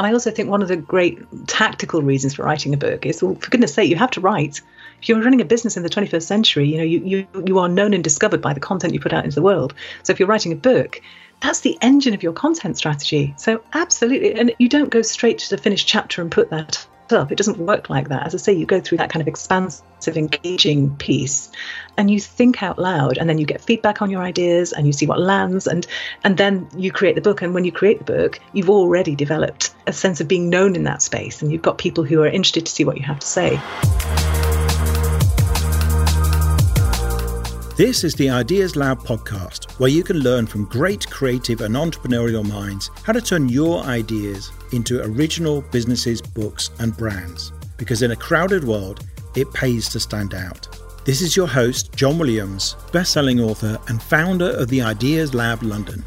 [0.00, 3.22] And I also think one of the great tactical reasons for writing a book is,
[3.22, 4.62] well, for goodness sake, you have to write.
[5.02, 7.68] If you're running a business in the 21st century, you know, you, you, you are
[7.68, 9.74] known and discovered by the content you put out into the world.
[10.04, 11.02] So if you're writing a book,
[11.42, 13.34] that's the engine of your content strategy.
[13.36, 17.32] So absolutely, and you don't go straight to the finished chapter and put that up.
[17.32, 18.26] It doesn't work like that.
[18.26, 21.50] As I say, you go through that kind of expansive, engaging piece,
[21.96, 24.92] and you think out loud, and then you get feedback on your ideas, and you
[24.92, 25.86] see what lands, and
[26.24, 27.42] and then you create the book.
[27.42, 30.84] And when you create the book, you've already developed a sense of being known in
[30.84, 33.26] that space, and you've got people who are interested to see what you have to
[33.26, 33.60] say.
[37.76, 42.46] This is the Ideas Lab podcast, where you can learn from great creative and entrepreneurial
[42.46, 47.52] minds how to turn your ideas into original businesses, books, and brands.
[47.76, 50.68] Because in a crowded world, it pays to stand out.
[51.04, 56.04] This is your host, John Williams, best-selling author and founder of the Ideas Lab London.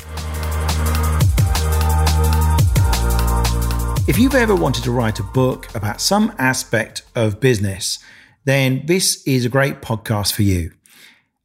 [4.06, 8.00] If you've ever wanted to write a book about some aspect of business,
[8.44, 10.72] then this is a great podcast for you.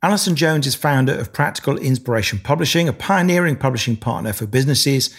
[0.03, 5.15] Alison Jones is founder of Practical Inspiration Publishing, a pioneering publishing partner for businesses,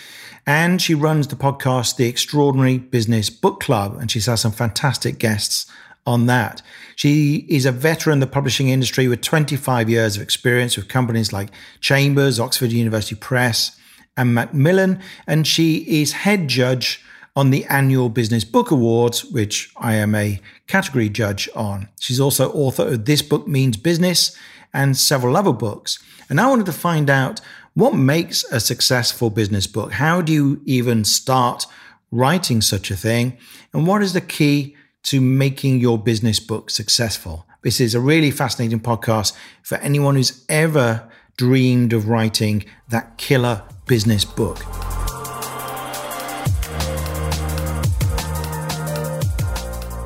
[0.50, 5.20] and she runs the podcast, The Extraordinary Business Book Club, and she's had some fantastic
[5.20, 5.72] guests
[6.08, 6.64] on that.
[6.96, 11.32] She is a veteran in the publishing industry with 25 years of experience with companies
[11.32, 13.78] like Chambers, Oxford University Press,
[14.18, 17.06] and Macmillan, and she is head judge
[17.36, 21.90] on the annual Business Book Awards, which I am a category judge on.
[22.00, 24.36] She's also author of This Book Means Business
[24.74, 26.00] and several other books.
[26.28, 27.40] And I wanted to find out
[27.74, 29.94] what makes a successful business book.
[29.94, 31.66] How do you even start
[32.12, 33.38] writing such a thing?
[33.74, 37.46] And what is the key to making your business book successful?
[37.62, 43.64] This is a really fascinating podcast for anyone who's ever dreamed of writing that killer
[43.86, 44.60] business book.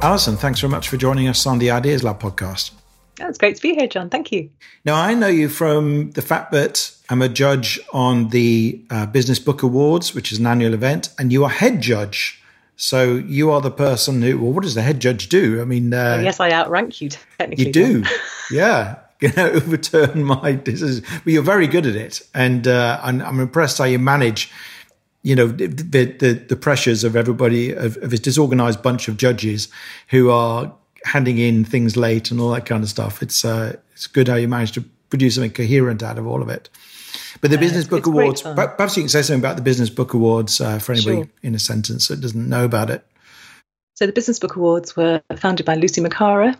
[0.04, 2.72] Alison, thanks very much for joining us on the Ideas Lab podcast.
[3.22, 4.10] Oh, it's great to be here, John.
[4.10, 4.50] Thank you.
[4.84, 9.38] Now, I know you from the fact that I'm a judge on the uh, Business
[9.38, 12.42] Book Awards, which is an annual event, and you are head judge.
[12.76, 15.62] So you are the person who, well, what does the head judge do?
[15.62, 17.68] I mean, uh, yes, I outrank you technically.
[17.68, 18.04] You do,
[18.52, 18.96] yeah.
[19.22, 23.78] You know, overturn my but you're very good at it, and uh, I'm, I'm, impressed
[23.78, 24.52] how you manage.
[25.22, 29.70] You know the the, the pressures of everybody of, of this disorganized bunch of judges
[30.10, 30.76] who are
[31.06, 33.22] handing in things late and all that kind of stuff.
[33.22, 36.50] It's uh, it's good how you manage to produce something coherent out of all of
[36.50, 36.70] it.
[37.44, 40.62] But the Business Book Awards, perhaps you can say something about the Business Book Awards
[40.62, 41.30] uh, for anybody sure.
[41.42, 43.06] in a sentence that doesn't know about it.
[43.96, 46.56] So the Business Book Awards were founded by Lucy McCarraher,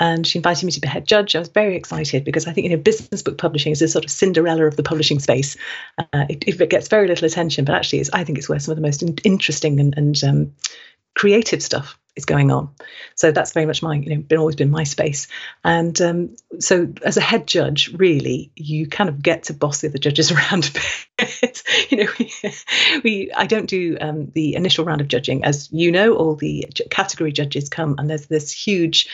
[0.00, 1.36] and she invited me to be head judge.
[1.36, 4.06] I was very excited because I think you know business book publishing is a sort
[4.06, 5.58] of Cinderella of the publishing space.
[5.98, 8.76] Uh, it, it, gets very little attention, but actually, I think it's where some of
[8.76, 10.54] the most in- interesting and, and um,
[11.14, 12.70] creative stuff is going on.
[13.16, 15.26] So that's very much my, you know, been always been my space.
[15.64, 19.88] And um, so as a head judge, really, you kind of get to boss the
[19.88, 21.62] other judges around a bit.
[21.90, 22.32] you know, we,
[23.02, 26.14] we, I don't do um, the initial round of judging, as you know.
[26.14, 29.08] All the category judges come, and there's this huge,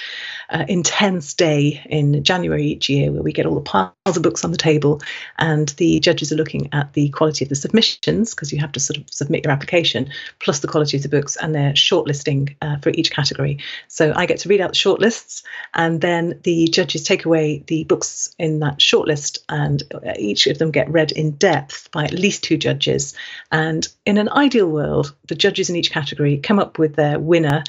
[0.51, 4.45] uh, intense day in January each year where we get all the piles of books
[4.45, 5.01] on the table,
[5.39, 8.81] and the judges are looking at the quality of the submissions because you have to
[8.81, 12.77] sort of submit your application, plus the quality of the books, and they're shortlisting uh,
[12.79, 13.59] for for each category.
[13.89, 15.43] So I get to read out the shortlists,
[15.75, 20.59] and then the judges take away the books in that shortlist, and uh, each of
[20.59, 23.15] them get read in depth by at least two judges.
[23.53, 27.65] And in an ideal world, the judges in each category come up with their winner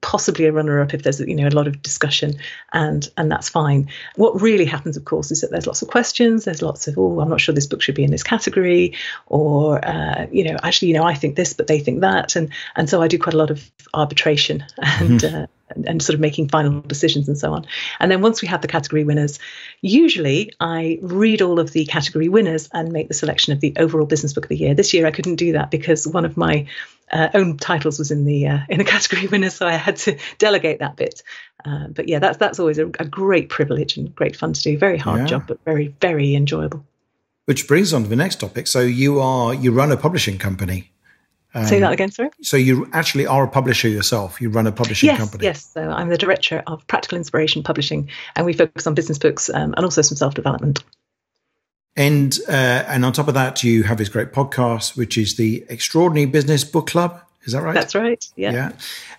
[0.00, 2.34] possibly a runner up if there's you know a lot of discussion
[2.72, 6.44] and and that's fine what really happens of course is that there's lots of questions
[6.44, 8.94] there's lots of oh i'm not sure this book should be in this category
[9.26, 12.50] or uh, you know actually you know i think this but they think that and
[12.76, 15.42] and so i do quite a lot of arbitration and mm-hmm.
[15.42, 17.66] uh, and, and, sort of making final decisions and so on.
[18.00, 19.38] And then once we have the category winners,
[19.80, 24.06] usually I read all of the category winners and make the selection of the overall
[24.06, 24.74] business book of the year.
[24.74, 26.66] This year I couldn't do that because one of my
[27.10, 30.18] uh, own titles was in the uh, in the category winners, so I had to
[30.38, 31.22] delegate that bit.
[31.64, 34.78] Uh, but yeah, that's that's always a, a, great privilege and great fun to do.
[34.78, 35.26] Very hard yeah.
[35.26, 36.84] job, but very very enjoyable.
[37.46, 38.66] Which brings on to the next topic.
[38.66, 40.92] So you are you run a publishing company.
[41.54, 42.30] Um, Say that um, again, sorry.
[42.42, 44.40] So you actually are a publisher yourself.
[44.40, 45.44] You run a publishing yes, company.
[45.44, 49.48] Yes, so I'm the director of Practical Inspiration Publishing, and we focus on business books
[49.48, 50.84] um, and also some self development.
[51.96, 55.64] And uh, and on top of that, you have this great podcast, which is the
[55.68, 57.20] Extraordinary Business Book Club.
[57.44, 57.74] Is that right?
[57.74, 58.24] That's right.
[58.36, 58.52] Yeah.
[58.52, 58.72] Yeah.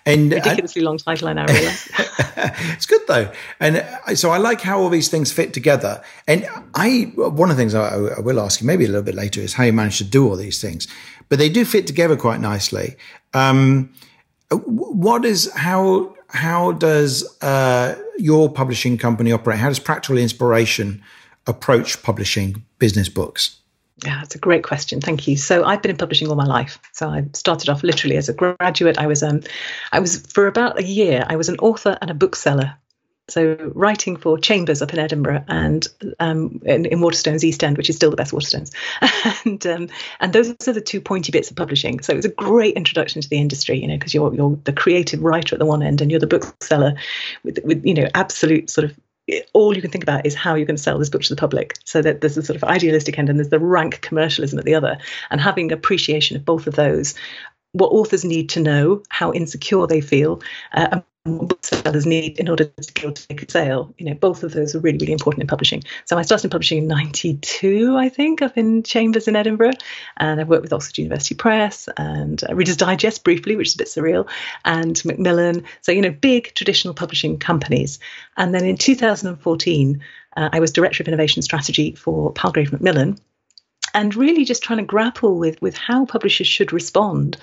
[0.06, 1.88] And ridiculously long title, I now realize.
[2.36, 3.84] it's good though, and
[4.14, 6.02] so I like how all these things fit together.
[6.26, 9.14] And I, one of the things I, I will ask you maybe a little bit
[9.14, 10.86] later is how you manage to do all these things,
[11.28, 12.96] but they do fit together quite nicely.
[13.34, 13.92] Um,
[14.50, 19.58] what is how how does uh, your publishing company operate?
[19.58, 21.02] How does Practical Inspiration
[21.46, 23.59] approach publishing business books?
[24.04, 25.00] Yeah, that's a great question.
[25.00, 25.36] Thank you.
[25.36, 26.78] So I've been in publishing all my life.
[26.92, 28.98] So I started off literally as a graduate.
[28.98, 29.40] I was um
[29.92, 32.76] I was for about a year, I was an author and a bookseller.
[33.28, 35.86] So writing for Chambers up in Edinburgh and
[36.18, 38.72] um, in, in, Waterstones East End, which is still the best Waterstones,
[39.46, 39.88] and um,
[40.18, 42.00] and those are the two pointy bits of publishing.
[42.00, 44.72] So it was a great introduction to the industry, you know, because you're you're the
[44.72, 46.94] creative writer at the one end and you're the bookseller
[47.44, 48.98] with with you know absolute sort of
[49.52, 51.40] all you can think about is how you're going to sell this book to the
[51.40, 51.76] public.
[51.84, 54.74] So that there's a sort of idealistic end and there's the rank commercialism at the
[54.74, 54.98] other.
[55.30, 57.14] And having appreciation of both of those,
[57.72, 60.42] what authors need to know, how insecure they feel,
[60.72, 63.94] uh, booksellers need in order to be able to make a sale.
[63.98, 65.82] You know, both of those are really, really important in publishing.
[66.06, 69.74] So I started in publishing in 92, I think, up in Chambers in Edinburgh.
[70.16, 73.78] And I've worked with Oxford University Press and uh, Reader's Digest briefly, which is a
[73.78, 74.28] bit surreal,
[74.64, 75.64] and Macmillan.
[75.82, 77.98] So, you know, big traditional publishing companies.
[78.38, 80.02] And then in 2014,
[80.36, 83.18] uh, I was Director of Innovation Strategy for Palgrave Macmillan
[83.92, 87.36] and really just trying to grapple with with how publishers should respond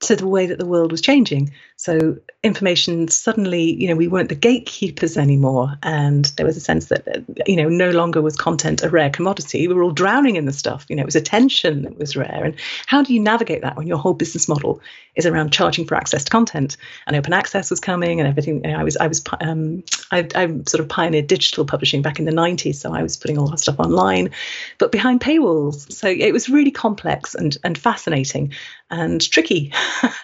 [0.00, 1.52] to the way that the world was changing.
[1.76, 6.86] So information suddenly, you know, we weren't the gatekeepers anymore, and there was a sense
[6.86, 9.68] that, you know, no longer was content a rare commodity.
[9.68, 10.86] We were all drowning in the stuff.
[10.88, 12.44] You know, it was attention that was rare.
[12.44, 12.54] And
[12.86, 14.80] how do you navigate that when your whole business model
[15.16, 16.78] is around charging for access to content?
[17.06, 18.64] And open access was coming, and everything.
[18.64, 19.82] You know, I was, I was, um,
[20.12, 23.36] I, I sort of pioneered digital publishing back in the '90s, so I was putting
[23.36, 24.30] all that stuff online,
[24.78, 25.92] but behind paywalls.
[25.92, 28.52] So it was really complex and and fascinating
[28.90, 29.72] and tricky.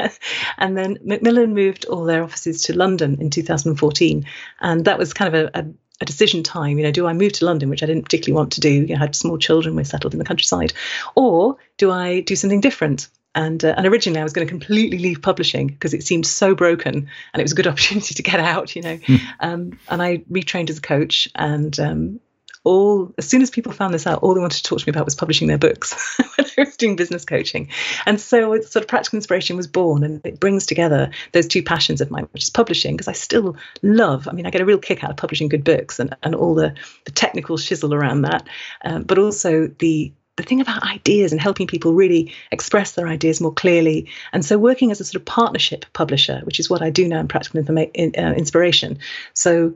[0.58, 4.26] and then Macmillan moved all their offices to London in 2014,
[4.60, 5.66] and that was kind of a, a
[6.00, 6.78] a decision time.
[6.78, 8.70] You know, do I move to London, which I didn't particularly want to do?
[8.70, 10.72] You know, I had small children, we're settled in the countryside,
[11.14, 13.08] or do I do something different?
[13.34, 16.54] And uh, and originally I was going to completely leave publishing because it seemed so
[16.54, 18.74] broken, and it was a good opportunity to get out.
[18.76, 19.20] You know, mm.
[19.40, 22.20] um, and I retrained as a coach, and um,
[22.66, 24.90] all as soon as people found this out, all they wanted to talk to me
[24.90, 27.68] about was publishing their books when I was doing business coaching.
[28.06, 32.00] And so sort of practical inspiration was born and it brings together those two passions
[32.00, 34.78] of mine, which is publishing, because I still love, I mean, I get a real
[34.78, 36.74] kick out of publishing good books and, and all the,
[37.04, 38.48] the technical shizzle around that,
[38.84, 43.40] um, but also the the thing about ideas and helping people really express their ideas
[43.40, 44.10] more clearly.
[44.34, 47.20] And so, working as a sort of partnership publisher, which is what I do now
[47.20, 48.98] in Practical Informa- in, uh, Inspiration.
[49.32, 49.72] So,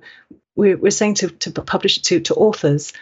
[0.57, 2.93] we're, we're saying to, to publish to, to authors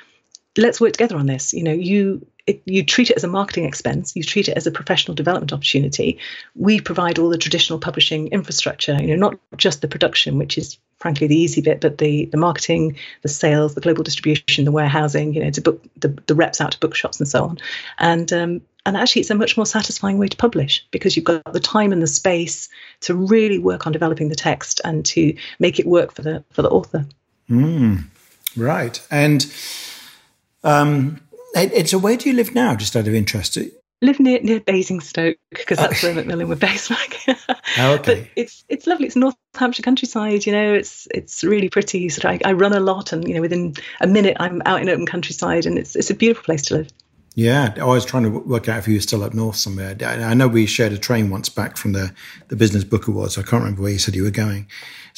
[0.58, 1.52] let's work together on this.
[1.54, 4.16] You know you it, you treat it as a marketing expense.
[4.16, 6.18] You treat it as a professional development opportunity.
[6.54, 10.78] We provide all the traditional publishing infrastructure you know not just the production which is
[10.98, 15.32] frankly the easy bit but the the marketing the sales the global distribution the warehousing
[15.32, 17.58] you know to book the, the reps out to bookshops and so on.
[17.98, 21.52] And um, and actually it's a much more satisfying way to publish because you've got
[21.52, 22.68] the time and the space
[23.00, 26.62] to really work on developing the text and to make it work for the for
[26.62, 27.06] the author
[27.50, 28.04] Mm,
[28.56, 29.06] right.
[29.10, 29.46] And
[30.64, 31.20] um,
[31.54, 33.58] and, so where do you live now, just out of interest?
[34.00, 36.90] live near near Basingstoke because that's where Macmillan were based.
[36.90, 38.20] oh, okay.
[38.22, 39.06] But it's it's lovely.
[39.06, 40.46] It's North Hampshire countryside.
[40.46, 42.08] You know, it's it's really pretty.
[42.08, 44.88] So I, I run a lot, and you know, within a minute I'm out in
[44.88, 46.88] open countryside, and it's it's a beautiful place to live.
[47.34, 49.96] Yeah, I was trying to work out if you were still up north somewhere.
[50.00, 52.12] I know we shared a train once back from the
[52.48, 53.38] the Business Book Awards.
[53.38, 54.66] I can't remember where you said you were going.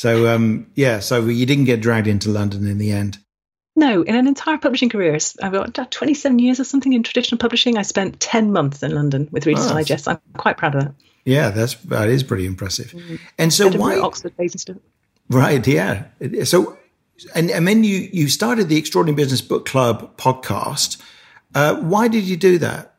[0.00, 3.18] So um, yeah, so you didn't get dragged into London in the end.
[3.76, 7.76] No, in an entire publishing career, I've got 27 years or something in traditional publishing.
[7.76, 10.08] I spent 10 months in London with Reader's oh, Digest.
[10.08, 10.94] I'm quite proud of that.
[11.26, 12.92] Yeah, that's that is pretty impressive.
[12.92, 13.16] Mm-hmm.
[13.36, 14.80] And so Edinburgh, why Oxford, Basingstoke.
[15.28, 16.04] Right, yeah.
[16.44, 16.78] So
[17.34, 20.98] and and then you you started the Extraordinary Business Book Club podcast.
[21.54, 22.89] Uh, why did you do that?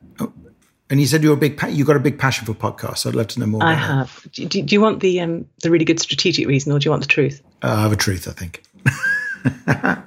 [0.92, 3.06] And you said you're a big, you got a big passion for podcasts.
[3.06, 3.64] I'd love to know more.
[3.64, 4.28] I have.
[4.34, 6.92] Do, do, do, you want the um, the really good strategic reason, or do you
[6.92, 7.42] want the truth?
[7.64, 8.62] Uh, I have a truth, I think.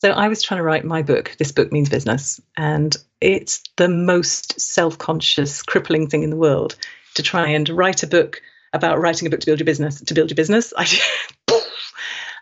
[0.00, 1.34] so I was trying to write my book.
[1.40, 6.76] This book means business, and it's the most self-conscious, crippling thing in the world
[7.14, 8.40] to try and write a book
[8.72, 10.00] about writing a book to build your business.
[10.02, 10.86] To build your business, I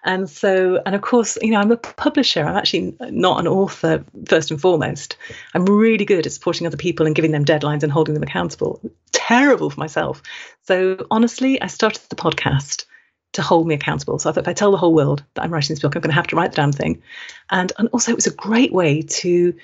[0.05, 2.45] And so, and of course, you know, I'm a publisher.
[2.45, 5.17] I'm actually not an author first and foremost.
[5.55, 8.81] I'm really good at supporting other people and giving them deadlines and holding them accountable.
[9.13, 10.23] Terrible for myself.
[10.63, 12.85] So honestly, I started the podcast
[13.33, 14.19] to hold me accountable.
[14.19, 16.03] So I thought if I tell the whole world that I'm writing this book, I'm
[16.03, 17.03] going to have to write the damn thing.
[17.51, 19.55] And and also it was a great way to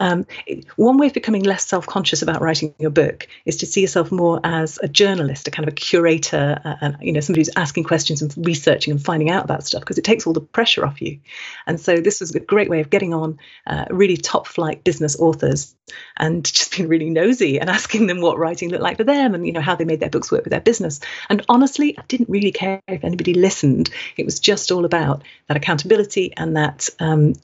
[0.00, 0.26] um,
[0.74, 4.40] one way of becoming less self-conscious about writing your book is to see yourself more
[4.42, 7.84] as a journalist, a kind of a curator, uh, and you know somebody who's asking
[7.84, 11.00] questions and researching and finding out about stuff because it takes all the pressure off
[11.00, 11.20] you.
[11.66, 15.76] And so this was a great way of getting on uh, really top-flight business authors
[16.16, 19.46] and just being really nosy and asking them what writing looked like for them and
[19.46, 20.98] you know how they made their books work with their business.
[21.30, 23.90] And honestly, I didn't really care if anybody listened.
[24.16, 26.88] It was just all about that accountability and that.
[26.98, 27.34] Um,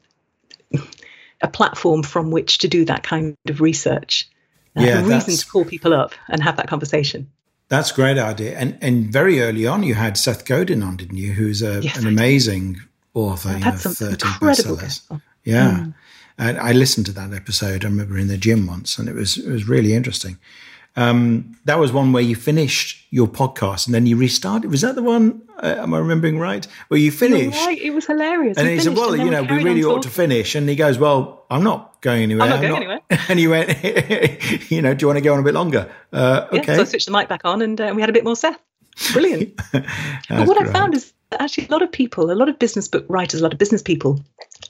[1.41, 4.29] a platform from which to do that kind of research.
[4.77, 7.31] Uh, yeah, a reason to call people up and have that conversation.
[7.69, 8.59] That's a great idea.
[8.59, 11.33] And and very early on, you had Seth Godin on, didn't you?
[11.33, 12.81] Who's a, yes, an amazing
[13.15, 15.03] author, you know, thirteen bestsellers.
[15.45, 15.71] Yeah.
[15.71, 15.95] Mm.
[16.39, 17.85] And I listened to that episode.
[17.85, 20.39] I remember in the gym once, and it was it was really interesting.
[21.01, 24.71] Um, that was one where you finished your podcast and then you restarted.
[24.71, 25.43] Was that the one?
[25.57, 26.67] Uh, am I remembering right?
[26.89, 27.57] Where you finished?
[27.65, 27.81] Right.
[27.81, 28.59] It was hilarious.
[28.59, 31.47] And he said, "Well, you know, we really ought to finish." And he goes, "Well,
[31.51, 32.45] I'm not going anywhere.
[32.45, 33.03] I'm not going I'm not.
[33.09, 33.71] anywhere." And he went,
[34.71, 36.59] "You know, do you want to go on a bit longer?" Uh, okay.
[36.59, 38.37] Yeah, so I switched the mic back on, and uh, we had a bit more
[38.37, 38.59] Seth.
[39.13, 39.57] Brilliant.
[39.73, 39.85] but
[40.47, 40.69] what great.
[40.69, 43.43] I found is actually a lot of people, a lot of business book writers, a
[43.43, 44.21] lot of business people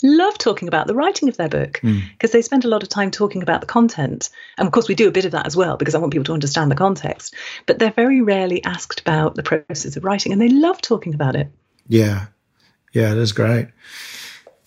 [0.03, 2.33] love talking about the writing of their book because mm.
[2.33, 4.31] they spend a lot of time talking about the content.
[4.59, 6.25] And of course, we do a bit of that as well because I want people
[6.25, 7.35] to understand the context.
[7.67, 11.37] But they're very rarely asked about the process of writing, and they love talking about
[11.37, 11.49] it.
[11.89, 12.27] Yeah,
[12.93, 13.69] yeah, that's great.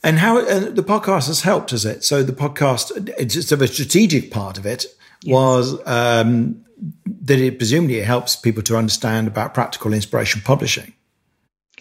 [0.03, 2.03] And how uh, the podcast has helped, has it?
[2.03, 4.85] So the podcast, it's sort of a strategic part of it
[5.21, 5.33] yes.
[5.33, 6.65] was um,
[7.21, 10.93] that it presumably it helps people to understand about practical inspiration publishing.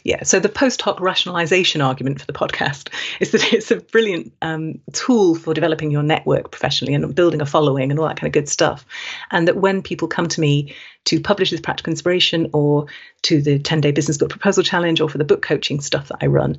[0.05, 2.89] Yeah, so the post hoc rationalization argument for the podcast
[3.21, 7.47] is that it's a brilliant um, tool for developing your network professionally and building a
[7.47, 8.85] following and all that kind of good stuff.
[9.31, 12.87] And that when people come to me to publish this Practical Inspiration or
[13.23, 16.19] to the 10 day business book proposal challenge or for the book coaching stuff that
[16.21, 16.59] I run,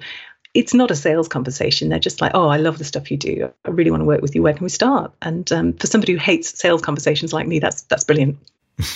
[0.53, 1.89] it's not a sales conversation.
[1.89, 3.51] They're just like, oh, I love the stuff you do.
[3.65, 4.43] I really want to work with you.
[4.43, 5.11] Where can we start?
[5.21, 8.37] And um, for somebody who hates sales conversations like me, that's that's brilliant.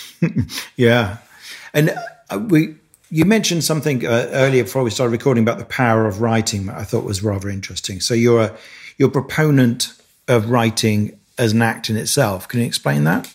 [0.76, 1.18] yeah,
[1.74, 1.90] and
[2.30, 2.76] uh, we
[3.10, 6.76] you mentioned something uh, earlier before we started recording about the power of writing that
[6.76, 8.00] I thought was rather interesting.
[8.00, 8.56] So you're a
[8.96, 9.92] you're a proponent
[10.26, 12.48] of writing as an act in itself.
[12.48, 13.34] Can you explain that?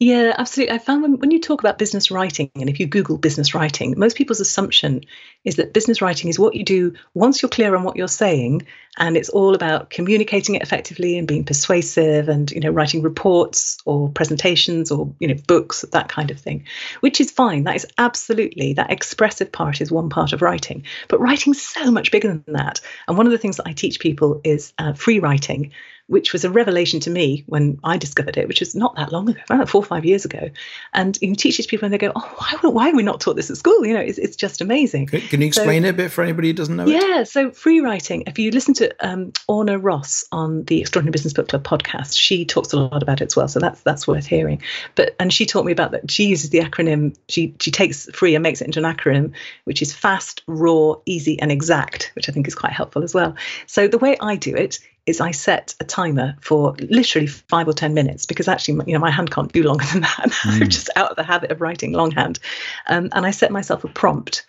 [0.00, 0.74] Yeah, absolutely.
[0.74, 3.94] I found when, when you talk about business writing, and if you Google business writing,
[3.96, 5.02] most people's assumption
[5.44, 8.66] is that business writing is what you do once you're clear on what you're saying,
[8.98, 13.78] and it's all about communicating it effectively and being persuasive, and you know, writing reports
[13.84, 16.66] or presentations or you know, books, that kind of thing,
[16.98, 17.62] which is fine.
[17.62, 22.10] That is absolutely that expressive part is one part of writing, but writing's so much
[22.10, 22.80] bigger than that.
[23.06, 25.70] And one of the things that I teach people is uh, free writing,
[26.06, 29.30] which was a revelation to me when I discovered it, which was not that long
[29.30, 30.50] ago, four or five years ago.
[30.92, 33.36] And you teach these people, and they go, "Oh, why, why are we not taught
[33.36, 33.84] this at school?
[33.86, 36.22] You know, it's, it's just amazing." Can, can you explain so, it a bit for
[36.24, 36.86] anybody who doesn't know?
[36.86, 37.28] Yeah, it?
[37.28, 38.24] so free writing.
[38.26, 42.44] If you listen to um, Orna Ross on the Extraordinary Business Book Club podcast, she
[42.44, 43.48] talks a lot about it as well.
[43.48, 44.62] So that's that's worth hearing.
[44.94, 46.10] But and she taught me about that.
[46.10, 47.16] She uses the acronym.
[47.28, 49.32] She she takes free and makes it into an acronym,
[49.64, 53.34] which is fast, raw, easy, and exact, which I think is quite helpful as well.
[53.66, 57.72] So the way I do it is I set a timer for literally five or
[57.72, 60.30] ten minutes because actually, you know, my hand can't do longer than that.
[60.30, 60.62] Mm.
[60.62, 62.38] I'm just out of the habit of writing longhand,
[62.86, 64.46] um, and I set myself a prompt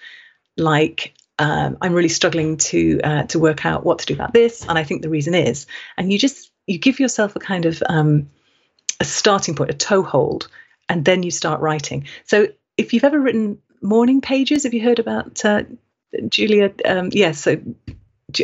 [0.58, 1.14] like.
[1.38, 4.78] Um, I'm really struggling to uh, to work out what to do about this, and
[4.80, 8.30] I think the reason is, and you just you give yourself a kind of um,
[9.02, 10.48] a starting point, a toehold,
[10.88, 12.08] and then you start writing.
[12.24, 12.48] So
[12.78, 15.64] if you've ever written morning pages, have you heard about uh,
[16.30, 16.74] Julia?
[16.86, 17.58] Um, yes, so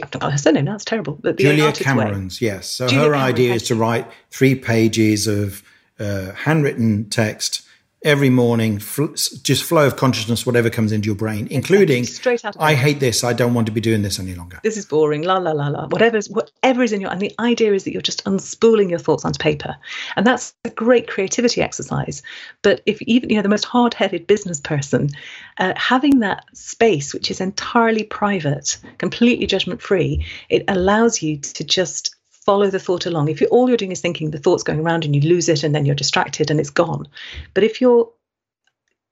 [0.01, 0.75] I've got her surname now.
[0.75, 1.19] It's terrible.
[1.21, 2.47] The, the Julia Cameron's, way.
[2.47, 2.67] yes.
[2.67, 5.63] So Julia her Cameron idea is to write three pages of
[5.99, 7.67] uh, handwritten text
[8.03, 12.55] every morning, fl- just flow of consciousness, whatever comes into your brain, including straight out.
[12.59, 13.23] I hate this.
[13.23, 14.59] I don't want to be doing this any longer.
[14.63, 15.23] This is boring.
[15.23, 15.87] La la la la.
[15.87, 19.25] Whatever's whatever is in your and the idea is that you're just unspooling your thoughts
[19.25, 19.75] onto paper,
[20.15, 22.23] and that's a great creativity exercise.
[22.61, 25.09] But if even you know the most hard-headed business person,
[25.57, 32.15] uh, having that space which is entirely private, completely judgment-free, it allows you to just
[32.45, 33.29] follow the thought along.
[33.29, 35.63] If you're, all you're doing is thinking, the thought's going around and you lose it
[35.63, 37.07] and then you're distracted and it's gone.
[37.53, 38.09] But if you're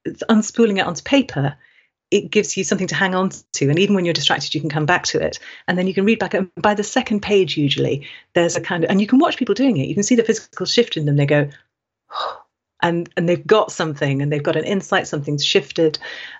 [0.06, 1.56] unspooling it onto paper,
[2.10, 3.68] it gives you something to hang on to.
[3.68, 5.38] And even when you're distracted, you can come back to it.
[5.68, 6.34] And then you can read back.
[6.34, 9.54] And by the second page, usually, there's a kind of, and you can watch people
[9.54, 9.86] doing it.
[9.86, 11.14] You can see the physical shift in them.
[11.14, 11.48] They go,
[12.12, 12.42] oh,
[12.82, 15.98] and and they've got something and they've got an insight something's shifted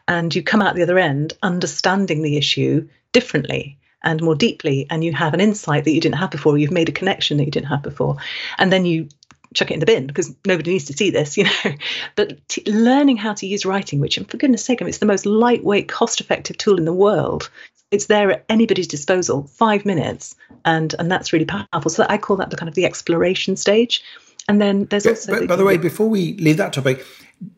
[0.08, 5.04] and you come out the other end understanding the issue differently and more deeply and
[5.04, 7.50] you have an insight that you didn't have before you've made a connection that you
[7.50, 8.16] didn't have before
[8.58, 9.08] and then you
[9.54, 11.74] chuck it in the bin because nobody needs to see this, you know.
[12.16, 14.98] But t- learning how to use writing, which, and for goodness sake, I mean, it's
[14.98, 17.50] the most lightweight, cost-effective tool in the world.
[17.90, 21.90] It's there at anybody's disposal, five minutes, and and that's really powerful.
[21.90, 24.02] So I call that the kind of the exploration stage.
[24.48, 25.32] And then there's but, also.
[25.32, 27.04] But, the, by the way, before we leave that topic,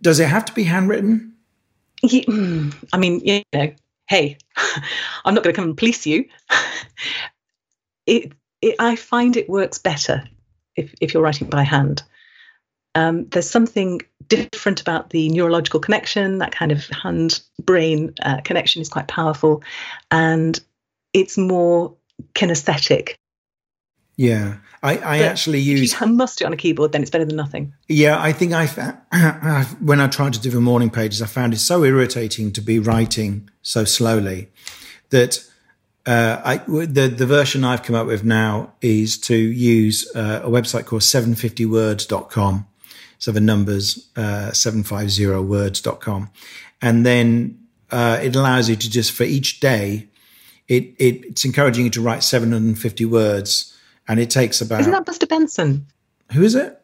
[0.00, 1.34] does it have to be handwritten?
[2.02, 3.72] Yeah, hmm, I mean, you know,
[4.12, 4.36] hey,
[5.24, 6.26] I'm not going to come and police you.
[8.06, 10.22] it, it, I find it works better
[10.76, 12.02] if, if you're writing by hand.
[12.94, 16.38] Um, there's something different about the neurological connection.
[16.38, 19.62] That kind of hand brain uh, connection is quite powerful,
[20.10, 20.60] and
[21.14, 21.94] it's more
[22.34, 23.14] kinesthetic.
[24.16, 25.94] Yeah, I, I actually use.
[25.94, 27.72] If you must do it on a keyboard, then it's better than nothing.
[27.88, 28.52] Yeah, I think
[29.12, 32.60] I when I tried to do the morning pages, I found it so irritating to
[32.60, 34.48] be writing so slowly
[35.10, 35.44] that
[36.04, 40.48] uh, I, the the version I've come up with now is to use uh, a
[40.48, 42.66] website called 750words.com.
[43.18, 46.30] So the numbers uh, 750words.com,
[46.80, 47.60] and then
[47.92, 50.08] uh, it allows you to just for each day,
[50.66, 53.71] it, it it's encouraging you to write 750 words,
[54.08, 54.80] and it takes about.
[54.80, 55.86] Isn't that Buster Benson?
[56.32, 56.78] Who is it?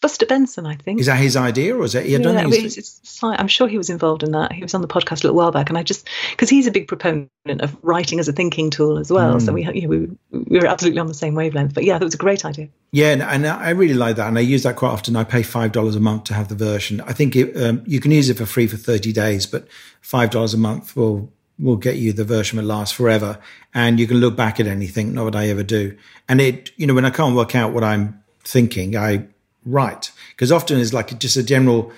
[0.00, 1.00] Buster Benson, I think.
[1.00, 2.06] Is that his idea, or is it?
[2.06, 4.52] Yeah, I mean, it's, it's, I'm sure he was involved in that.
[4.52, 6.70] He was on the podcast a little while back, and I just because he's a
[6.70, 9.36] big proponent of writing as a thinking tool as well.
[9.36, 9.42] Mm.
[9.44, 11.74] So we, you know, we we were absolutely on the same wavelength.
[11.74, 12.68] But yeah, that was a great idea.
[12.92, 15.16] Yeah, and, I really like that, and I use that quite often.
[15.16, 17.00] I pay five dollars a month to have the version.
[17.00, 19.66] I think it, um, you can use it for free for thirty days, but
[20.00, 23.38] five dollars a month will will get you the version that lasts forever,
[23.74, 25.14] and you can look back at anything.
[25.14, 25.96] Not what I ever do,
[26.28, 29.26] and it, you know, when I can't work out what I'm thinking, I
[29.64, 30.10] write.
[30.30, 31.92] because often it's like just a general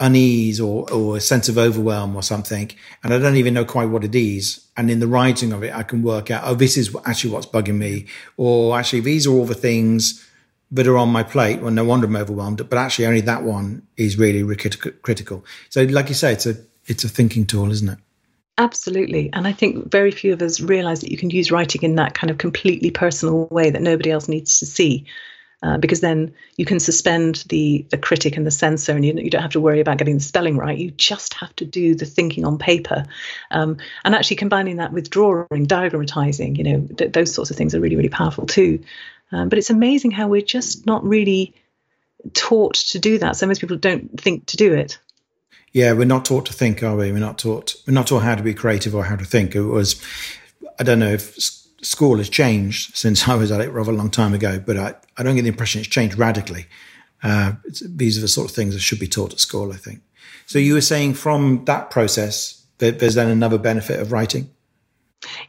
[0.00, 2.70] unease or, or a sense of overwhelm or something
[3.02, 5.72] and i don't even know quite what it is and in the writing of it
[5.74, 9.30] i can work out oh this is actually what's bugging me or actually these are
[9.30, 10.28] all the things
[10.70, 13.86] that are on my plate well no wonder i'm overwhelmed but actually only that one
[13.96, 14.42] is really
[15.02, 17.98] critical so like you say it's a it's a thinking tool isn't it
[18.56, 19.30] Absolutely.
[19.32, 22.14] And I think very few of us realize that you can use writing in that
[22.14, 25.06] kind of completely personal way that nobody else needs to see.
[25.62, 29.30] Uh, because then you can suspend the the critic and the censor, and you, you
[29.30, 30.76] don't have to worry about getting the spelling right.
[30.76, 33.04] You just have to do the thinking on paper,
[33.50, 36.58] um, and actually combining that with drawing, diagrammatizing.
[36.58, 38.80] You know, th- those sorts of things are really really powerful too.
[39.32, 41.54] Um, but it's amazing how we're just not really
[42.34, 43.36] taught to do that.
[43.36, 44.98] So most people don't think to do it.
[45.74, 47.12] Yeah, we're not taught to think, are we?
[47.12, 47.74] We're not taught.
[47.86, 49.54] We're not taught how to be creative or how to think.
[49.54, 50.02] It was,
[50.78, 51.36] I don't know if
[51.82, 54.94] school has changed since I was at it rather a long time ago, but I,
[55.18, 56.66] I don't get the impression it's changed radically.
[57.22, 60.00] Uh, these are the sort of things that should be taught at school, I think.
[60.46, 64.50] So you were saying from that process, that there's then another benefit of writing?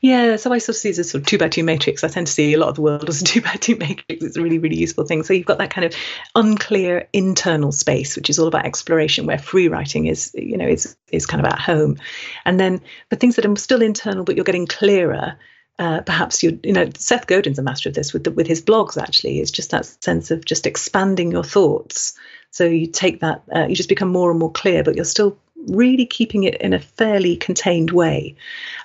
[0.02, 2.04] Yeah, so I sort of see this sort of two by two matrix.
[2.04, 4.24] I tend to see a lot of the world as a two by two matrix.
[4.24, 5.24] It's a really, really useful thing.
[5.24, 5.94] So you've got that kind of
[6.36, 10.96] unclear internal space, which is all about exploration, where free writing is, you know, is
[11.12, 11.98] is kind of at home.
[12.46, 15.38] And then the things that are still internal, but you're getting clearer
[15.78, 18.62] uh, perhaps you you know Seth Godin's a master of this with the, with his
[18.62, 22.14] blogs actually it's just that sense of just expanding your thoughts
[22.50, 25.38] so you take that uh, you just become more and more clear but you're still
[25.68, 28.36] really keeping it in a fairly contained way.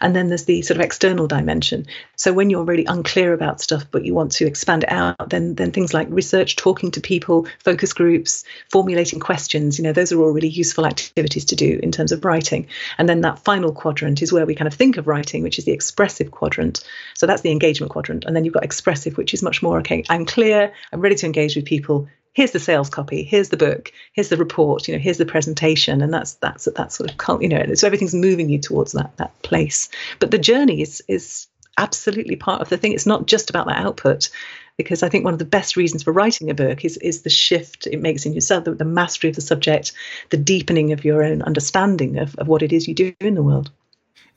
[0.01, 1.87] And then there's the sort of external dimension.
[2.17, 5.55] So when you're really unclear about stuff, but you want to expand it out, then
[5.55, 10.21] then things like research, talking to people, focus groups, formulating questions, you know, those are
[10.21, 12.67] all really useful activities to do in terms of writing.
[12.99, 15.65] And then that final quadrant is where we kind of think of writing, which is
[15.65, 16.85] the expressive quadrant.
[17.15, 18.25] So that's the engagement quadrant.
[18.25, 21.27] And then you've got expressive, which is much more okay, I'm clear, I'm ready to
[21.27, 25.01] engage with people here's the sales copy here's the book here's the report you know
[25.01, 26.03] here's the presentation.
[26.03, 29.41] And that's that's that sort of you know so everything's moving you towards that that
[29.43, 29.89] place.
[30.19, 31.47] But the journey is is
[31.79, 32.93] absolutely part of the thing.
[32.93, 34.29] It's not just about that output
[34.77, 37.29] because i think one of the best reasons for writing a book is is the
[37.29, 39.93] shift it makes in yourself the, the mastery of the subject
[40.31, 43.43] the deepening of your own understanding of, of what it is you do in the
[43.43, 43.71] world.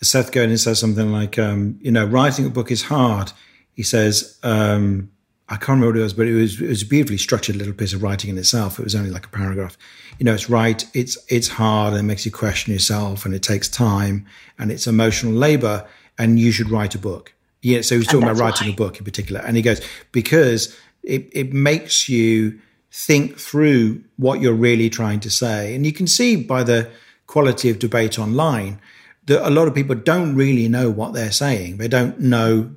[0.02, 3.32] Seth godin says something like um, you know writing a book is hard.
[3.72, 5.13] He says um,
[5.54, 7.74] I can't remember what it was, but it was it was a beautifully structured little
[7.74, 8.80] piece of writing in itself.
[8.80, 9.78] It was only like a paragraph.
[10.18, 13.44] You know, it's right, it's it's hard and it makes you question yourself and it
[13.44, 14.26] takes time
[14.58, 15.88] and it's emotional labor
[16.18, 17.34] and you should write a book.
[17.62, 18.74] Yeah, so he's talking about writing why.
[18.74, 19.42] a book in particular.
[19.42, 19.80] And he goes,
[20.12, 22.60] because it, it makes you
[22.92, 25.76] think through what you're really trying to say.
[25.76, 26.90] And you can see by the
[27.28, 28.82] quality of debate online
[29.28, 31.78] that a lot of people don't really know what they're saying.
[31.78, 32.76] They don't know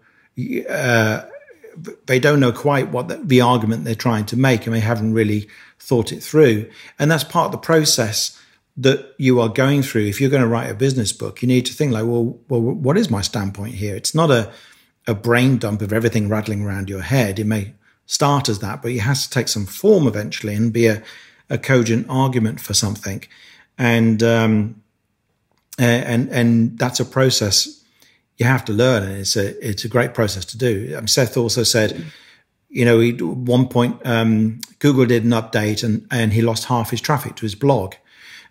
[0.69, 1.23] uh,
[2.07, 5.13] they don't know quite what the, the, argument they're trying to make and they haven't
[5.13, 6.71] really thought it through.
[6.99, 8.41] And that's part of the process
[8.77, 10.07] that you are going through.
[10.07, 12.61] If you're going to write a business book, you need to think like, well, well,
[12.61, 13.97] what is my standpoint here?
[13.97, 14.53] It's not a,
[15.07, 17.39] a brain dump of everything rattling around your head.
[17.39, 17.75] It may
[18.07, 21.03] start as that, but it has to take some form eventually and be a,
[21.49, 23.25] a cogent argument for something.
[23.79, 24.83] And, um,
[25.79, 27.85] and, and that's a process
[28.37, 29.03] you have to learn.
[29.03, 30.95] And it's a, it's a great process to do.
[30.97, 32.05] Um, Seth also said,
[32.69, 36.91] you know, he, one point, um, Google did an update and, and he lost half
[36.91, 37.95] his traffic to his blog.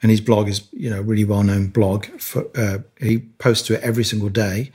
[0.02, 2.06] And his blog is, you know, a really well known blog.
[2.20, 4.72] For, uh, he posts to it every single day.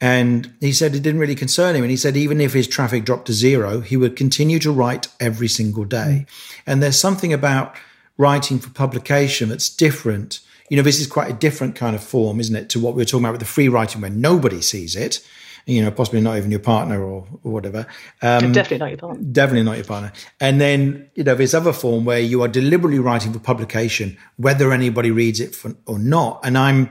[0.00, 1.82] And he said it didn't really concern him.
[1.82, 5.08] And he said even if his traffic dropped to zero, he would continue to write
[5.18, 6.26] every single day.
[6.26, 6.60] Mm.
[6.66, 7.76] And there's something about
[8.16, 10.40] writing for publication that's different.
[10.70, 13.02] You know, this is quite a different kind of form, isn't it, to what we
[13.02, 15.20] were talking about with the free writing where nobody sees it.
[15.66, 17.86] You know, possibly not even your partner or, or whatever.
[18.22, 19.22] Um, definitely not your partner.
[19.30, 20.12] Definitely not your partner.
[20.40, 24.72] And then, you know, this other form where you are deliberately writing for publication, whether
[24.72, 26.40] anybody reads it for, or not.
[26.44, 26.90] And I'm,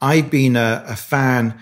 [0.00, 1.58] I've been a, a fan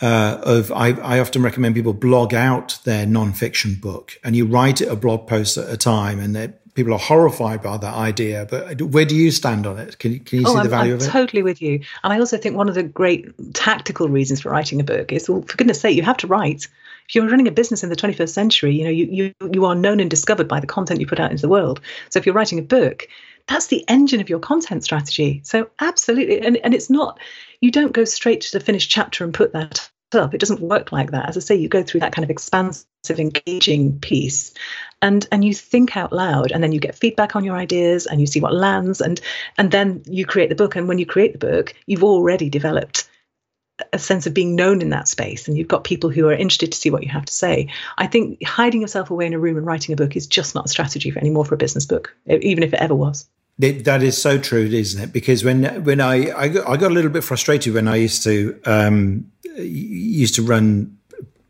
[0.00, 4.80] uh, of I, I, often recommend people blog out their nonfiction book and you write
[4.80, 6.36] it a blog post at a time and
[6.78, 9.98] people are horrified by that idea but where do you stand on it?
[9.98, 11.10] Can, can you oh, see I'm, the value I'm of it?
[11.10, 11.80] totally with you.
[12.04, 15.28] And i also think one of the great tactical reasons for writing a book is
[15.28, 16.68] well for goodness sake you have to write.
[17.08, 19.74] If you're running a business in the 21st century you know you, you you are
[19.74, 21.80] known and discovered by the content you put out into the world.
[22.10, 23.08] So if you're writing a book
[23.48, 25.40] that's the engine of your content strategy.
[25.42, 27.18] So absolutely and, and it's not
[27.60, 30.34] you don't go straight to the finished chapter and put that up.
[30.34, 31.28] It doesn't work like that.
[31.28, 34.54] As I say, you go through that kind of expansive, engaging piece,
[35.02, 38.20] and and you think out loud, and then you get feedback on your ideas, and
[38.20, 39.20] you see what lands, and
[39.56, 40.76] and then you create the book.
[40.76, 43.08] And when you create the book, you've already developed
[43.92, 46.72] a sense of being known in that space and you've got people who are interested
[46.72, 49.56] to see what you have to say i think hiding yourself away in a room
[49.56, 52.12] and writing a book is just not a strategy for anymore for a business book
[52.26, 55.12] even if it ever was that is so true, isn't it?
[55.12, 58.22] Because when when I I got, I got a little bit frustrated when I used
[58.22, 60.97] to um, used to run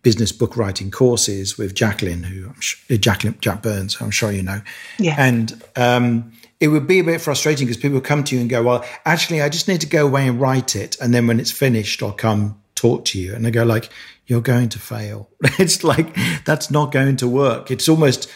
[0.08, 4.42] business book writing courses with Jacqueline, who I'm sure, Jacqueline Jack Burns, I'm sure you
[4.42, 4.62] know.
[4.98, 5.16] Yeah.
[5.18, 8.62] And um, it would be a bit frustrating because people come to you and go,
[8.62, 11.50] "Well, actually, I just need to go away and write it, and then when it's
[11.50, 13.90] finished, I'll come talk to you." And I go, "Like,
[14.26, 15.28] you're going to fail.
[15.58, 16.16] it's like
[16.46, 17.70] that's not going to work.
[17.70, 18.30] It's almost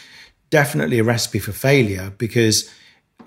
[0.50, 2.70] definitely a recipe for failure because."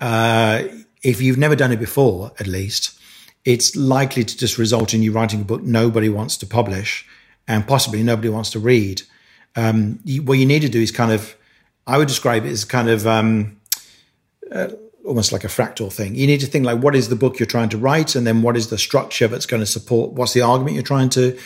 [0.00, 0.62] uh,
[1.02, 2.98] if you've never done it before, at least,
[3.44, 7.06] it's likely to just result in you writing a book nobody wants to publish
[7.46, 9.02] and possibly nobody wants to read.
[9.54, 11.34] Um, you, what you need to do is kind of,
[11.86, 13.60] I would describe it as kind of um,
[14.52, 14.68] uh,
[15.04, 16.14] almost like a fractal thing.
[16.14, 18.14] You need to think like, what is the book you're trying to write?
[18.14, 21.10] And then what is the structure that's going to support, what's the argument you're trying
[21.10, 21.38] to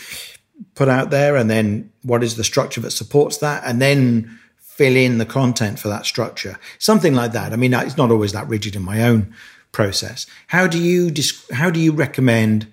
[0.75, 1.35] put out there?
[1.35, 3.63] And then what is the structure that supports that?
[3.65, 7.53] And then fill in the content for that structure, something like that.
[7.53, 9.33] I mean, it's not always that rigid in my own
[9.71, 10.25] process.
[10.47, 11.13] How do you
[11.53, 12.65] how do you recommend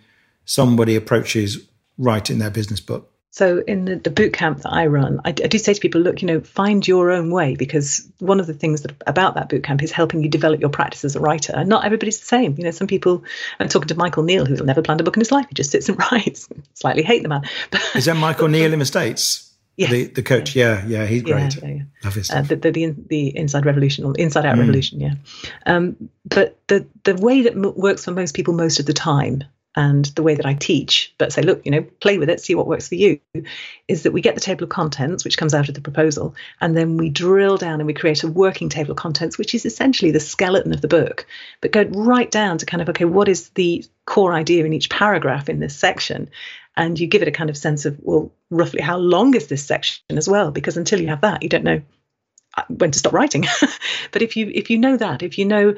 [0.44, 1.58] somebody approaches
[1.98, 3.12] writing their business book?
[3.30, 6.00] So in the, the boot camp that I run, I, I, do say to people,
[6.00, 9.48] look, you know, find your own way because one of the things that about that
[9.48, 11.52] boot camp is helping you develop your practice as a writer.
[11.54, 12.54] And not everybody's the same.
[12.56, 13.22] You know, some people.
[13.60, 15.46] I'm talking to Michael Neill, who's never planned a book in his life.
[15.48, 16.48] He just sits and writes.
[16.74, 17.42] Slightly hate the man.
[17.94, 19.48] is that Michael Neill in the states?
[19.78, 19.92] Yes.
[19.92, 21.54] The, the coach, yeah, yeah, he's great.
[21.54, 24.60] Yeah, yeah, Love his uh, the, the, the, the Inside Revolution or Inside Out mm.
[24.60, 25.14] Revolution, yeah.
[25.66, 29.44] Um, but the the way that m- works for most people most of the time,
[29.78, 32.56] and the way that I teach, but say, look, you know, play with it, see
[32.56, 33.20] what works for you,
[33.86, 36.76] is that we get the table of contents, which comes out of the proposal, and
[36.76, 40.10] then we drill down and we create a working table of contents, which is essentially
[40.10, 41.26] the skeleton of the book,
[41.60, 44.90] but go right down to kind of, okay, what is the core idea in each
[44.90, 46.28] paragraph in this section?
[46.76, 49.64] and you give it a kind of sense of well roughly how long is this
[49.64, 51.82] section as well because until you have that you don't know
[52.56, 53.44] uh, when to stop writing
[54.12, 55.74] but if you if you know that if you know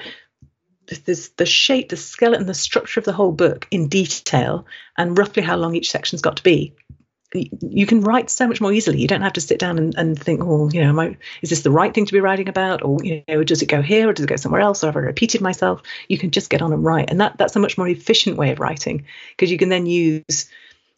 [0.99, 5.43] this, the shape the skeleton the structure of the whole book in detail and roughly
[5.43, 6.75] how long each section's got to be
[7.33, 9.01] you can write so much more easily.
[9.01, 11.63] You don't have to sit down and, and think, oh, you know, I, is this
[11.63, 12.83] the right thing to be writing about?
[12.83, 14.83] Or, you know, does it go here or does it go somewhere else?
[14.83, 15.83] Or have I repeated myself?
[16.09, 17.09] You can just get on and write.
[17.09, 20.51] And that that's a much more efficient way of writing because you can then use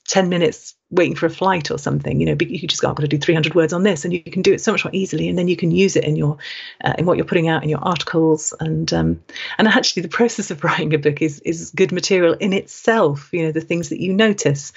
[0.09, 3.03] 10 minutes waiting for a flight or something you know you just go i've got
[3.03, 5.29] to do 300 words on this and you can do it so much more easily
[5.29, 6.37] and then you can use it in your
[6.85, 9.23] uh, in what you're putting out in your articles and um,
[9.59, 13.45] and actually the process of writing a book is is good material in itself you
[13.45, 14.73] know the things that you notice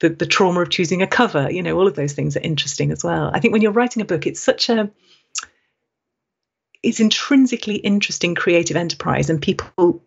[0.00, 2.92] the, the trauma of choosing a cover you know all of those things are interesting
[2.92, 3.30] as well.
[3.32, 4.90] I think when you're writing a book it's such a
[6.82, 10.02] it's intrinsically interesting creative enterprise and people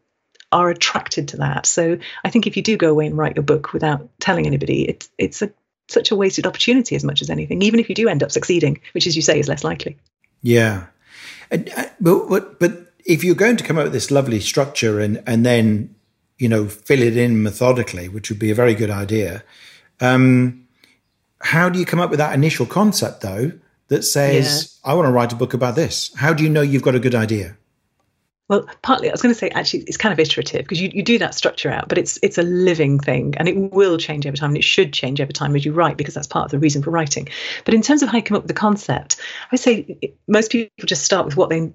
[0.56, 1.66] are attracted to that.
[1.66, 4.88] So I think if you do go away and write your book without telling anybody,
[4.88, 5.52] it's it's a
[5.90, 7.62] such a wasted opportunity as much as anything.
[7.62, 9.98] Even if you do end up succeeding, which, as you say, is less likely.
[10.42, 10.86] Yeah,
[11.52, 15.00] and, uh, but, but but if you're going to come up with this lovely structure
[15.02, 15.94] and and then
[16.38, 19.44] you know fill it in methodically, which would be a very good idea.
[20.00, 20.68] Um,
[21.42, 23.52] how do you come up with that initial concept though?
[23.88, 24.92] that says, yeah.
[24.92, 26.12] I want to write a book about this?
[26.16, 27.58] How do you know you've got a good idea?
[28.48, 31.02] Well, partly I was going to say actually it's kind of iterative because you, you
[31.02, 34.38] do that structure out, but it's it's a living thing and it will change over
[34.38, 36.60] time and it should change over time as you write because that's part of the
[36.60, 37.28] reason for writing.
[37.64, 39.20] But in terms of how you come up with the concept,
[39.52, 41.72] I say most people just start with what they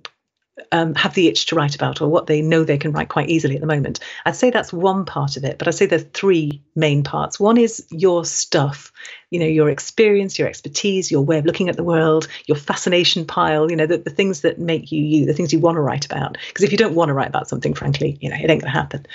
[0.73, 3.29] um, have the itch to write about or what they know they can write quite
[3.29, 4.01] easily at the moment.
[4.25, 7.40] I'd say that's one part of it, but I'd say there's three main parts.
[7.40, 8.92] One is your stuff,
[9.31, 13.25] you know, your experience, your expertise, your way of looking at the world, your fascination
[13.25, 15.81] pile, you know, the, the things that make you you, the things you want to
[15.81, 16.37] write about.
[16.49, 18.73] Because if you don't want to write about something, frankly, you know, it ain't going
[18.73, 19.07] to happen.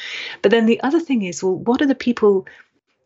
[0.42, 2.48] But then the other thing is, well, what are the people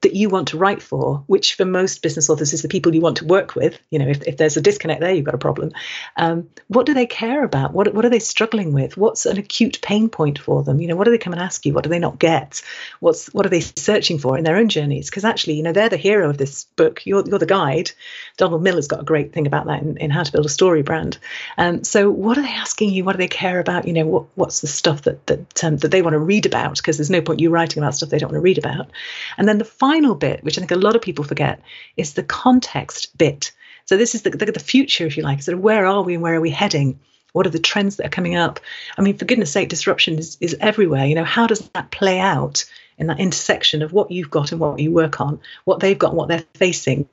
[0.01, 3.01] that you want to write for, which for most business authors is the people you
[3.01, 3.77] want to work with.
[3.89, 5.71] You know, if, if there's a disconnect there, you've got a problem.
[6.15, 7.73] Um, what do they care about?
[7.73, 8.95] What, what are they struggling with?
[8.95, 10.79] What's an acute pain point for them?
[10.79, 11.73] You know, what do they come and ask you?
[11.73, 12.61] What do they not get?
[13.01, 15.09] What's what are they searching for in their own journeys?
[15.09, 17.05] Because actually, you know, they're the hero of this book.
[17.05, 17.91] You're, you're the guide.
[18.37, 20.81] Donald Miller's got a great thing about that in, in How to Build a Story
[20.81, 21.17] Brand.
[21.57, 23.03] Um, so what are they asking you?
[23.03, 23.85] What do they care about?
[23.85, 26.77] You know, what, what's the stuff that that um, that they want to read about?
[26.77, 28.89] Because there's no point you writing about stuff they don't want to read about.
[29.37, 31.61] And then the final bit, which I think a lot of people forget,
[31.97, 33.51] is the context bit.
[33.85, 35.47] So this is the, the, the future, if you like.
[35.47, 36.99] Of where are we and where are we heading?
[37.33, 38.59] What are the trends that are coming up?
[38.97, 41.05] I mean, for goodness sake, disruption is, is everywhere.
[41.05, 42.65] You know, how does that play out
[42.99, 46.13] in that intersection of what you've got and what you work on, what they've got
[46.15, 47.07] what they're facing,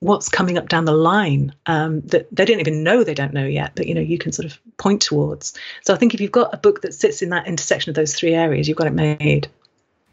[0.00, 3.46] what's coming up down the line um, that they don't even know they don't know
[3.46, 5.54] yet, but you know, you can sort of point towards.
[5.82, 8.14] So I think if you've got a book that sits in that intersection of those
[8.14, 9.48] three areas, you've got it made.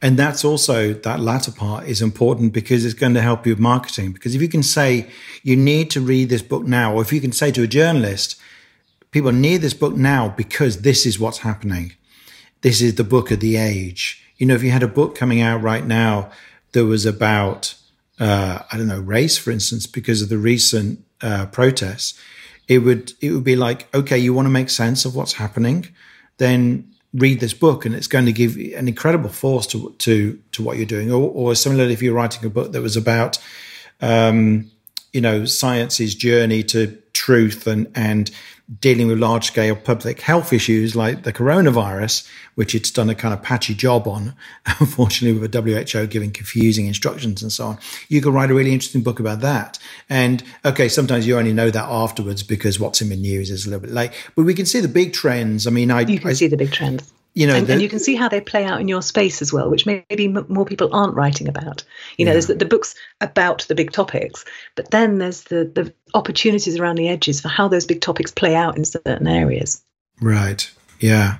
[0.01, 3.59] And that's also that latter part is important because it's going to help you with
[3.59, 4.11] marketing.
[4.11, 5.09] Because if you can say
[5.41, 8.39] you need to read this book now, or if you can say to a journalist,
[9.11, 11.93] people need this book now because this is what's happening.
[12.61, 14.23] This is the book of the age.
[14.37, 16.29] You know, if you had a book coming out right now
[16.73, 17.73] that was about,
[18.19, 22.19] uh, I don't know, race, for instance, because of the recent uh, protests,
[22.67, 25.87] it would it would be like, okay, you want to make sense of what's happening,
[26.37, 30.63] then read this book and it's going to give an incredible force to to to
[30.63, 31.11] what you're doing.
[31.11, 33.37] Or, or similarly if you're writing a book that was about
[34.01, 34.69] um,
[35.13, 38.31] you know science's journey to truth and and
[38.81, 43.33] dealing with large scale public health issues like the coronavirus, which it's done a kind
[43.33, 44.35] of patchy job on,
[44.79, 47.79] unfortunately, with the WHO giving confusing instructions and so on.
[48.09, 49.79] You could write a really interesting book about that.
[50.09, 53.69] And okay, sometimes you only know that afterwards because what's in the news is a
[53.69, 55.65] little bit late, but we can see the big trends.
[55.65, 57.81] I mean, I you can I, see the big trends you know, and, the, and,
[57.83, 60.65] you can see how they play out in your space as well, which maybe more
[60.65, 61.83] people aren't writing about.
[62.17, 62.33] You know, yeah.
[62.33, 66.95] there's the, the, books about the big topics, but then there's the the opportunities around
[66.95, 69.83] the edges for how those big topics play out in certain areas.
[70.19, 70.67] Right.
[70.99, 71.37] Yeah.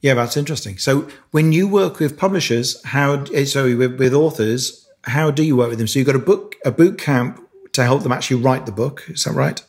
[0.00, 0.78] Yeah, that's interesting.
[0.78, 5.58] So when you work with publishers, how eh, sorry with, with authors, how do you
[5.58, 5.88] work with them?
[5.88, 9.04] So you've got a book a boot camp to help them actually write the book.
[9.08, 9.62] Is that right?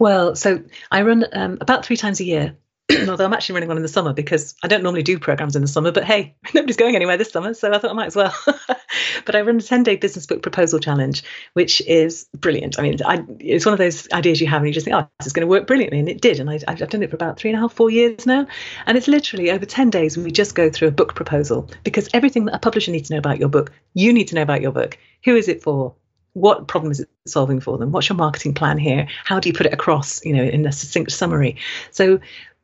[0.00, 2.56] Well, so I run um, about three times a year
[3.08, 5.62] although I'm actually running one in the summer because I don't normally do programs in
[5.62, 8.16] the summer, but hey, nobody's going anywhere this summer, so I thought I might as
[8.16, 8.34] well.
[9.24, 11.22] but I run a 10 day business book proposal challenge,
[11.54, 12.78] which is brilliant.
[12.78, 15.08] I mean, I, it's one of those ideas you have and you just think, oh,
[15.18, 15.98] this is going to work brilliantly.
[15.98, 16.40] And it did.
[16.40, 18.46] And I, have done it for about three and a half, four years now.
[18.86, 22.08] And it's literally over 10 days, when we just go through a book proposal because
[22.12, 24.60] everything that a publisher needs to know about your book, you need to know about
[24.60, 24.98] your book.
[25.24, 25.94] Who is it for?
[26.34, 29.52] what problem is it solving for them what's your marketing plan here how do you
[29.52, 31.56] put it across you know in a succinct summary
[31.90, 32.20] so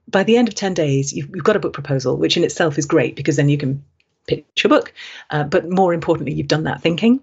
[0.09, 2.79] by the end of 10 days, you've, you've, got a book proposal, which in itself
[2.79, 3.85] is great because then you can
[4.27, 4.93] pitch your book.
[5.31, 7.21] Uh, but more importantly, you've done that thinking.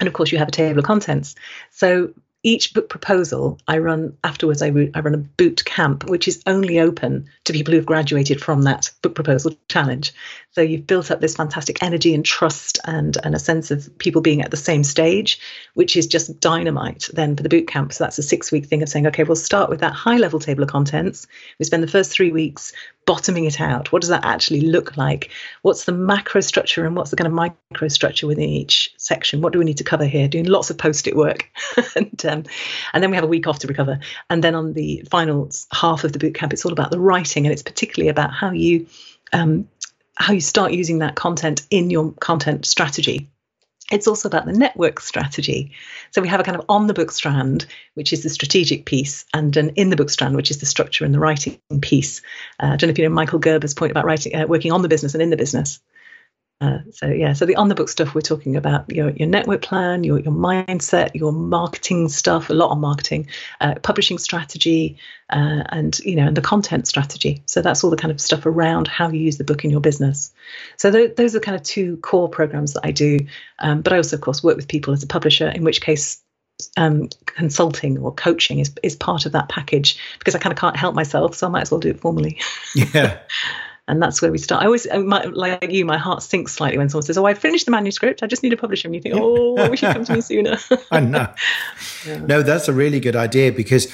[0.00, 1.34] And of course, you have a table of contents.
[1.70, 2.12] So
[2.48, 6.80] each book proposal I run afterwards, I, I run a boot camp, which is only
[6.80, 10.12] open to people who've graduated from that book proposal challenge.
[10.52, 14.22] So you've built up this fantastic energy and trust and, and a sense of people
[14.22, 15.38] being at the same stage,
[15.74, 17.92] which is just dynamite then for the boot camp.
[17.92, 20.40] So that's a six week thing of saying, okay, we'll start with that high level
[20.40, 21.26] table of contents.
[21.58, 22.72] We spend the first three weeks
[23.08, 23.90] bottoming it out.
[23.90, 25.30] What does that actually look like?
[25.62, 29.40] What's the macro structure and what's the kind of micro structure within each section?
[29.40, 30.28] What do we need to cover here?
[30.28, 31.48] Doing lots of post-it work,
[31.96, 32.37] and um,
[32.92, 33.98] and then we have a week off to recover.
[34.30, 37.46] And then on the final half of the boot camp, it's all about the writing,
[37.46, 38.86] and it's particularly about how you
[39.32, 39.68] um,
[40.14, 43.28] how you start using that content in your content strategy
[43.90, 45.72] it's also about the network strategy.
[46.10, 49.24] So we have a kind of on the book strand, which is the strategic piece,
[49.32, 52.20] and an in the book strand, which is the structure and the writing piece.
[52.60, 54.82] Uh, I don't know if you know Michael Gerber's point about writing, uh, working on
[54.82, 55.80] the business and in the business.
[56.60, 59.62] Uh, so yeah, so the on the book stuff we're talking about your your network
[59.62, 63.28] plan, your your mindset, your marketing stuff, a lot on marketing,
[63.60, 64.98] uh, publishing strategy,
[65.30, 67.42] uh, and you know, and the content strategy.
[67.46, 69.80] So that's all the kind of stuff around how you use the book in your
[69.80, 70.32] business.
[70.78, 73.20] So th- those are kind of two core programs that I do.
[73.60, 76.20] Um, but I also, of course, work with people as a publisher, in which case
[76.76, 80.76] um, consulting or coaching is, is part of that package because I kind of can't
[80.76, 82.40] help myself, so I might as well do it formally.
[82.74, 83.18] Yeah.
[83.88, 84.62] and that's where we start.
[84.62, 87.64] I always, my, like you, my heart sinks slightly when someone says, "Oh, I finished
[87.64, 88.22] the manuscript.
[88.22, 90.20] I just need a publisher," and you think, "Oh, I wish you'd come to me
[90.32, 90.58] sooner."
[90.90, 91.32] I know.
[92.06, 92.18] Yeah.
[92.18, 93.88] No, that's a really good idea because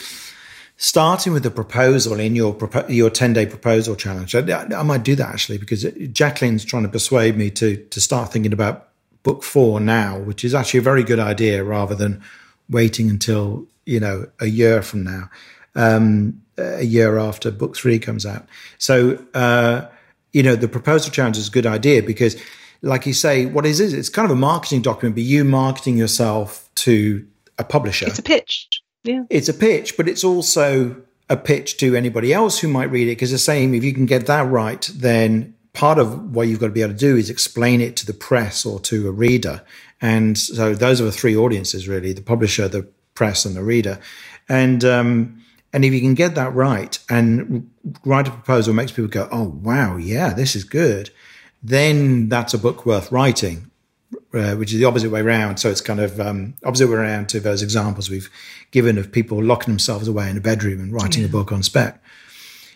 [0.77, 2.57] starting with a proposal in your
[2.89, 4.35] your 10 day proposal challenge.
[4.35, 8.33] I, I, might do that actually because Jacqueline's trying to persuade me to to start
[8.33, 8.89] thinking about
[9.23, 12.23] book four now, which is actually a very good idea rather than
[12.69, 15.31] waiting until you know a year from now,
[15.75, 18.47] um, a year after book three comes out.
[18.79, 19.87] So uh,
[20.33, 22.41] you know the proposal challenge is a good idea because.
[22.83, 23.95] Like you say, what is it?
[23.95, 28.07] It's kind of a marketing document, but you marketing yourself to a publisher.
[28.07, 28.69] It's a pitch
[29.05, 29.25] yeah.
[29.31, 30.97] It's a pitch, but it's also
[31.29, 34.07] a pitch to anybody else who might read it because the same, if you can
[34.07, 37.31] get that right, then part of what you've got to be able to do is
[37.31, 39.63] explain it to the press or to a reader.
[40.01, 44.01] And so those are the three audiences really, the publisher, the press and the reader.
[44.49, 45.44] And, um,
[45.75, 47.71] and if you can get that right and
[48.05, 49.97] write a proposal makes people go, Oh, wow.
[49.97, 51.11] Yeah, this is good.
[51.63, 53.71] Then that's a book worth writing
[54.35, 55.59] uh, which is the opposite way around.
[55.59, 58.31] So it's kind of um, opposite way around to those examples we've
[58.71, 61.29] given of people locking themselves away in a bedroom and writing yeah.
[61.29, 62.03] a book on spec.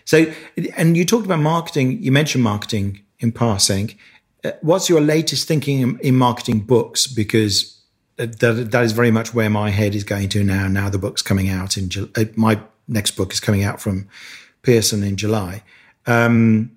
[0.04, 0.32] So,
[0.76, 2.02] and you talked about marketing.
[2.02, 3.96] You mentioned marketing in passing.
[4.44, 7.06] Uh, what's your latest thinking in, in marketing books?
[7.06, 7.78] Because
[8.16, 10.66] that that is very much where my head is going to now.
[10.68, 12.30] Now the book's coming out in July.
[12.36, 14.08] my next book is coming out from
[14.62, 15.62] Pearson in July.
[16.06, 16.72] Um,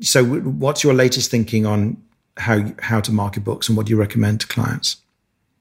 [0.00, 1.96] so, what's your latest thinking on
[2.36, 4.96] how how to market books and what do you recommend to clients?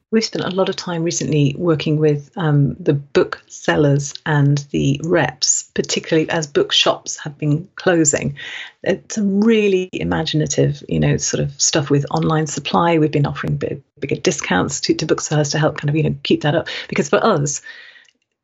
[0.09, 5.01] We've spent a lot of time recently working with um, the book sellers and the
[5.03, 8.37] reps, particularly as bookshops have been closing.
[8.83, 12.97] It's some really imaginative, you know, sort of stuff with online supply.
[12.97, 16.15] We've been offering big, bigger discounts to, to booksellers to help kind of, you know,
[16.23, 16.69] keep that up.
[16.87, 17.61] Because for us,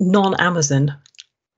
[0.01, 0.97] non-Amazon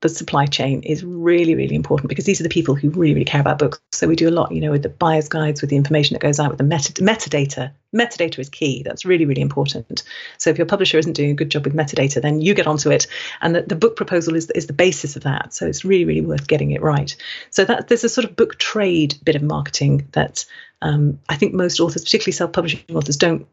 [0.10, 3.26] the supply chain is really, really important because these are the people who really, really
[3.26, 3.80] care about books.
[3.92, 6.22] So we do a lot, you know, with the buyer's guides, with the information that
[6.22, 7.72] goes out, with the meta- metadata.
[7.94, 8.84] Metadata is key.
[8.84, 10.04] That's really, really important.
[10.38, 12.92] So if your publisher isn't doing a good job with metadata, then you get onto
[12.92, 13.08] it,
[13.42, 15.54] and the, the book proposal is is the basis of that.
[15.54, 17.16] So it's really, really worth getting it right.
[17.50, 20.46] So that there's a sort of book trade bit of marketing that
[20.82, 23.48] um, I think most authors, particularly self-publishing authors, don't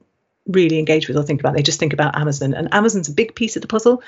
[0.47, 1.55] really engage with or think about.
[1.55, 4.03] They just think about Amazon, and Amazon's a big piece of the puzzle,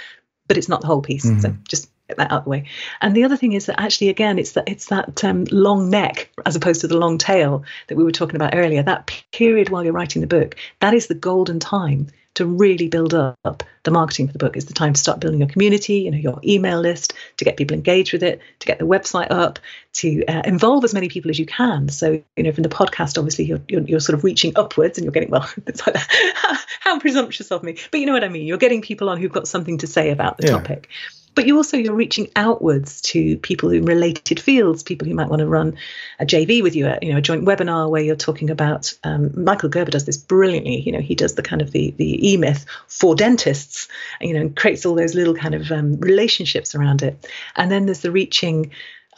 [0.49, 1.25] but it's not the whole piece.
[1.25, 1.41] Mm-hmm.
[1.41, 2.65] So just get that out of the way.
[3.01, 6.31] And the other thing is that actually, again, it's that it's that um, long neck
[6.45, 8.83] as opposed to the long tail that we were talking about earlier.
[8.83, 13.15] That period while you're writing the book, that is the golden time to really build
[13.15, 14.57] up the marketing for the book.
[14.57, 17.57] Is the time to start building your community, you know, your email list, to get
[17.57, 19.61] people engaged with it, to get the website up,
[19.95, 21.89] to uh, involve as many people as you can.
[21.89, 25.05] So, you know, from the podcast, obviously, you're, you're, you're sort of reaching upwards, and
[25.05, 25.49] you're getting well.
[25.67, 28.47] It's like how, how presumptuous of me, but you know what I mean.
[28.47, 30.53] You're getting people on who've got something to say about the yeah.
[30.53, 30.91] topic
[31.35, 35.41] but you also you're reaching outwards to people in related fields, people who might want
[35.41, 35.77] to run
[36.19, 38.93] a JV with you, you know, a joint webinar where you're talking about.
[39.05, 40.81] Um, Michael Gerber does this brilliantly.
[40.81, 43.89] You know, he does the kind of the the e myth for dentists,
[44.21, 47.29] you know, and creates all those little kind of um, relationships around it.
[47.57, 48.71] And then there's the reaching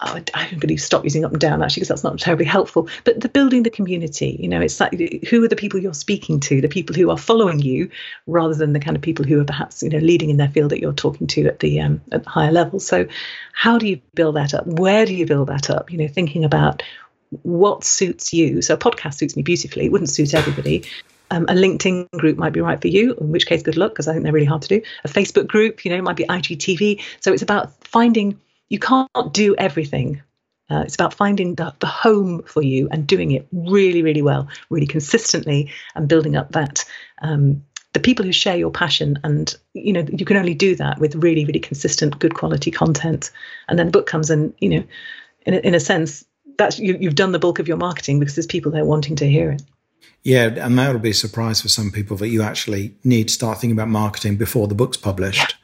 [0.03, 2.89] oh, I'm going to stop using up and down actually because that's not terribly helpful.
[3.05, 4.93] But the building the community, you know, it's like
[5.29, 7.91] who are the people you're speaking to, the people who are following you,
[8.27, 10.71] rather than the kind of people who are perhaps you know leading in their field
[10.71, 12.81] that you're talking to at the um, at the higher level.
[12.81, 13.07] So,
[13.53, 14.67] how do you build that up?
[14.67, 15.91] Where do you build that up?
[15.91, 16.83] You know, thinking about
[17.43, 18.63] what suits you.
[18.63, 19.87] So, a podcast suits me beautifully.
[19.87, 20.85] It wouldn't suit everybody.
[21.31, 24.07] Um, a LinkedIn group might be right for you, in which case, good luck, because
[24.07, 24.83] I think they're really hard to do.
[25.05, 27.03] A Facebook group, you know, might be IGTV.
[27.19, 30.23] So it's about finding you can't do everything.
[30.69, 34.49] Uh, it's about finding the, the home for you and doing it really, really well,
[34.69, 36.85] really consistently, and building up that
[37.23, 39.19] um, the people who share your passion.
[39.23, 43.31] And you know you can only do that with really, really consistent, good quality content.
[43.69, 44.85] And then the book comes, and you know,
[45.47, 46.25] in a, in a sense,
[46.59, 49.29] that's you, you've done the bulk of your marketing because there's people there wanting to
[49.29, 49.63] hear it.
[50.25, 53.61] Yeah, and that'll be a surprise for some people that you actually need to start
[53.61, 55.55] thinking about marketing before the book's published.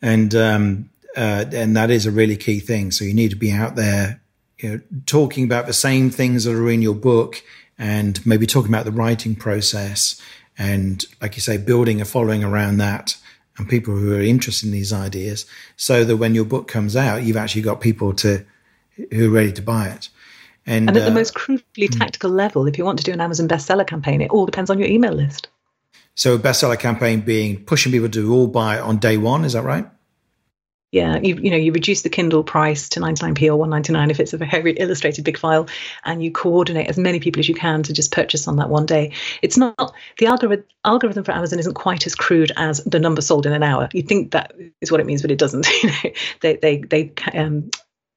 [0.00, 0.12] Yeah.
[0.12, 2.90] And um, uh, and that is a really key thing.
[2.90, 4.20] So you need to be out there,
[4.58, 7.42] you know, talking about the same things that are in your book,
[7.78, 10.20] and maybe talking about the writing process,
[10.58, 13.16] and like you say, building a following around that,
[13.56, 15.46] and people who are interested in these ideas,
[15.76, 18.44] so that when your book comes out, you've actually got people to
[19.12, 20.08] who are ready to buy it.
[20.66, 21.98] And, and at uh, the most crucially mm.
[21.98, 24.78] tactical level, if you want to do an Amazon bestseller campaign, it all depends on
[24.78, 25.48] your email list.
[26.14, 29.62] So, a bestseller campaign being pushing people to all buy on day one, is that
[29.62, 29.86] right?
[30.92, 34.32] Yeah, you you know you reduce the Kindle price to 99p or 199 if it's
[34.32, 35.68] a very illustrated big file,
[36.04, 38.86] and you coordinate as many people as you can to just purchase on that one
[38.86, 39.12] day.
[39.40, 43.46] It's not the algorithm algorithm for Amazon isn't quite as crude as the number sold
[43.46, 43.88] in an hour.
[43.92, 45.68] You think that is what it means, but it doesn't.
[45.82, 46.10] you know,
[46.40, 47.70] they they they um,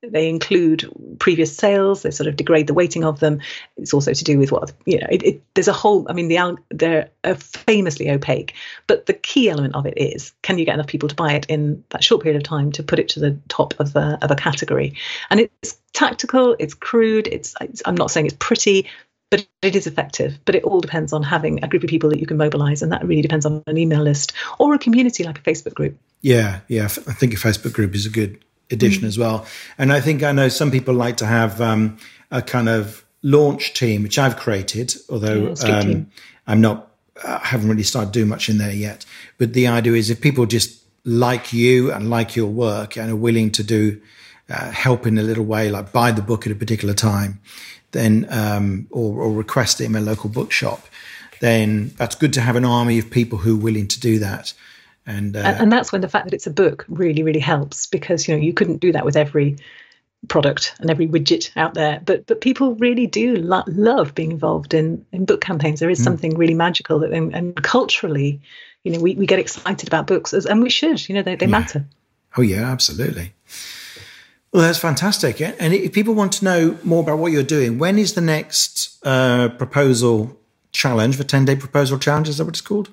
[0.03, 0.89] they include
[1.19, 2.01] previous sales.
[2.01, 3.39] They sort of degrade the weighting of them.
[3.77, 5.07] It's also to do with what you know.
[5.09, 6.05] It, it, there's a whole.
[6.09, 8.53] I mean, the they're uh, famously opaque,
[8.87, 11.45] but the key element of it is: can you get enough people to buy it
[11.47, 14.31] in that short period of time to put it to the top of a of
[14.31, 14.95] a category?
[15.29, 16.55] And it's tactical.
[16.59, 17.27] It's crude.
[17.27, 18.89] It's, it's I'm not saying it's pretty,
[19.31, 20.37] but it is effective.
[20.43, 22.91] But it all depends on having a group of people that you can mobilize, and
[22.91, 25.97] that really depends on an email list or a community like a Facebook group.
[26.21, 26.85] Yeah, yeah.
[26.85, 28.43] I think a Facebook group is a good
[28.73, 29.07] edition mm.
[29.07, 29.45] as well.
[29.77, 31.97] And I think I know some people like to have um,
[32.31, 36.11] a kind of launch team, which I've created, although yeah, um,
[36.45, 36.91] I'm not,
[37.25, 39.05] I haven't really started doing much in there yet.
[39.37, 43.15] But the idea is if people just like you and like your work and are
[43.15, 44.01] willing to do
[44.49, 47.39] uh, help in a little way, like buy the book at a particular time,
[47.91, 50.81] then um, or, or request it in a local bookshop,
[51.39, 54.53] then that's good to have an army of people who are willing to do that.
[55.05, 58.27] And, uh, and that's when the fact that it's a book really really helps because
[58.27, 59.57] you know you couldn't do that with every
[60.27, 62.01] product and every widget out there.
[62.03, 65.79] But but people really do lo- love being involved in in book campaigns.
[65.79, 66.03] There is mm.
[66.03, 68.41] something really magical that and, and, culturally
[68.83, 71.35] you know we, we get excited about books as, and we should you know they,
[71.35, 71.51] they yeah.
[71.51, 71.85] matter.
[72.37, 73.33] Oh yeah absolutely.
[74.53, 75.41] Well that's fantastic.
[75.41, 79.05] And if people want to know more about what you're doing when is the next
[79.05, 80.39] uh, proposal
[80.71, 82.89] challenge the 10 day proposal challenge is that what it's called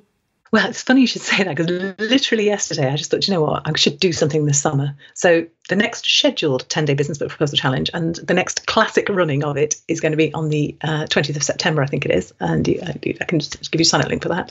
[0.53, 3.43] well, it's funny you should say that because literally yesterday I just thought, you know
[3.43, 4.97] what, I should do something this summer.
[5.15, 9.45] So the next scheduled 10 day business book proposal challenge and the next classic running
[9.45, 12.11] of it is going to be on the uh, 20th of September, I think it
[12.11, 12.35] is.
[12.41, 12.91] And you, I,
[13.21, 14.51] I can just give you a sign up link for that.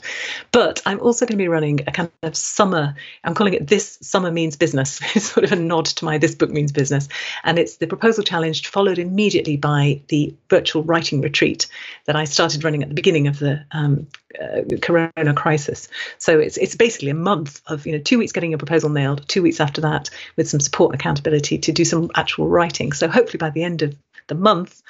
[0.50, 3.98] But I'm also going to be running a kind of summer, I'm calling it This
[4.00, 4.98] Summer Means Business.
[5.14, 7.06] it's sort of a nod to my This Book Means Business.
[7.44, 11.66] And it's the proposal challenge followed immediately by the virtual writing retreat
[12.06, 14.06] that I started running at the beginning of the um,
[14.40, 15.88] uh, corona crisis.
[16.18, 19.28] So it's it's basically a month of you know two weeks getting a proposal nailed,
[19.28, 22.92] two weeks after that with some support and to do some actual writing.
[22.92, 23.96] So hopefully by the end of
[24.26, 24.82] the month,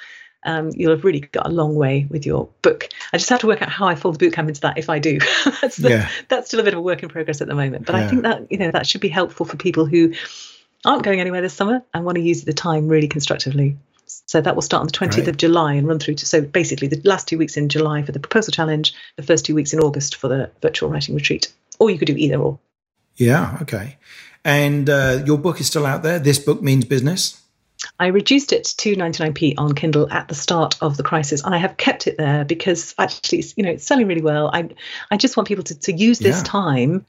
[0.43, 2.89] um, you'll have really got a long way with your book.
[3.13, 4.99] I just have to work out how I fold the bootcamp into that if I
[4.99, 5.19] do.
[5.61, 6.09] that's the, yeah.
[6.29, 7.85] that's still a bit of a work in progress at the moment.
[7.85, 8.05] But yeah.
[8.05, 10.13] I think that you know that should be helpful for people who
[10.83, 13.77] aren't going anywhere this summer and want to use the time really constructively.
[14.05, 15.27] So that will start on the 20th right.
[15.27, 18.11] of July and run through to so basically the last two weeks in July for
[18.11, 21.53] the proposal challenge, the first two weeks in August for the virtual writing retreat.
[21.79, 22.59] Or you could do either or.
[23.15, 23.97] Yeah, okay.
[24.43, 26.19] And uh, your book is still out there.
[26.19, 27.41] This book means business.
[27.99, 31.57] I reduced it to 99p on Kindle at the start of the crisis, and I
[31.57, 34.49] have kept it there because actually, you know, it's selling really well.
[34.53, 34.69] I
[35.09, 36.43] I just want people to, to use this yeah.
[36.43, 37.05] time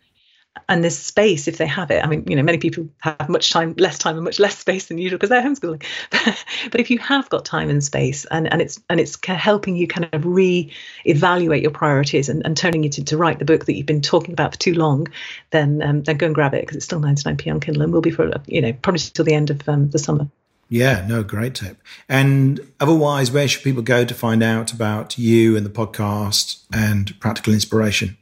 [0.69, 2.05] and this space if they have it.
[2.05, 4.87] I mean, you know, many people have much time, less time, and much less space
[4.87, 5.83] than usual because they're homeschooling.
[6.71, 9.87] but if you have got time and space, and, and it's and it's helping you
[9.87, 13.75] kind of re-evaluate your priorities and, and turning it to, to write the book that
[13.75, 15.09] you've been talking about for too long,
[15.51, 18.01] then um, then go and grab it because it's still 99p on Kindle and will
[18.01, 20.29] be for you know probably till the end of um, the summer.
[20.69, 21.77] Yeah, no, great tip.
[22.09, 27.19] And otherwise, where should people go to find out about you and the podcast and
[27.21, 28.17] practical inspiration?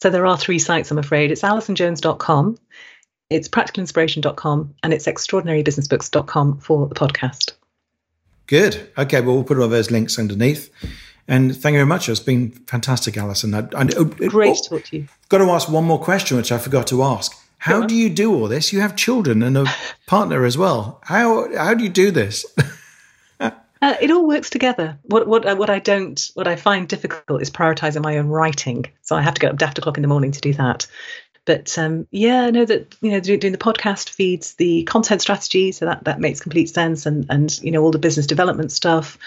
[0.00, 1.30] So there are three sites, I'm afraid.
[1.30, 2.58] It's alisonjones.com,
[3.30, 7.52] it's practicalinspiration.com, and it's extraordinarybusinessbooks.com for the podcast.
[8.46, 8.90] Good.
[8.98, 10.70] Okay, well, we'll put all those links underneath.
[11.28, 12.08] And thank you very much.
[12.08, 13.54] It's been fantastic, Alison.
[13.54, 15.08] I, I, oh, oh Great oh, to talk to you.
[15.28, 17.32] Got to ask one more question, which I forgot to ask.
[17.58, 18.72] How do you do all this?
[18.72, 19.66] You have children and a
[20.08, 21.00] partner as well.
[21.04, 22.44] How how do you do this?
[23.82, 24.96] Uh, it all works together.
[25.02, 28.86] What what uh, what I don't what I find difficult is prioritizing my own writing.
[29.02, 30.86] So I have to get up at o'clock in the morning to do that.
[31.44, 35.72] But um, yeah, I know that you know doing the podcast feeds the content strategy,
[35.72, 39.18] so that that makes complete sense, and and you know all the business development stuff,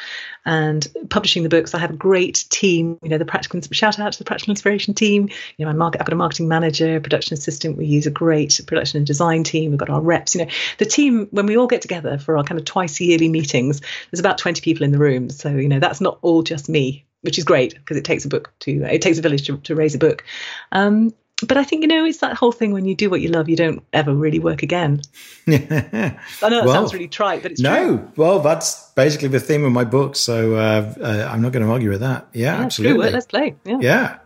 [0.46, 1.76] and publishing the books.
[1.76, 2.98] I have a great team.
[3.04, 5.28] You know the practical shout out to the practical inspiration team.
[5.58, 6.00] You know my market.
[6.00, 7.76] I've got a marketing manager, production assistant.
[7.76, 9.72] We use a great production and design team.
[9.72, 10.36] We've got our reps.
[10.36, 13.28] You know the team when we all get together for our kind of twice yearly
[13.28, 13.82] meetings.
[14.10, 17.06] There's about 20 people in the room, so you know that's not all just me
[17.22, 19.74] which is great because it takes a book to it takes a village to, to
[19.74, 20.24] raise a book
[20.72, 21.12] um,
[21.44, 23.50] but I think you know it's that whole thing when you do what you love,
[23.50, 25.02] you don't ever really work again.
[25.48, 27.98] I know that well, sounds really trite, but it's no.
[27.98, 28.12] True.
[28.16, 31.72] Well, that's basically the theme of my book, so uh, uh, I'm not going to
[31.72, 32.28] argue with that.
[32.32, 33.10] Yeah, yeah absolutely.
[33.10, 33.56] Let's play.
[33.66, 33.80] Yeah.
[33.82, 34.18] yeah.